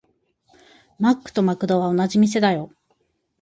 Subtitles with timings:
[0.97, 2.71] マックとマクドは同じ店だよ。